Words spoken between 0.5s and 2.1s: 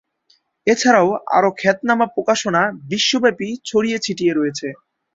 এছাড়াও আরো খ্যাতনামা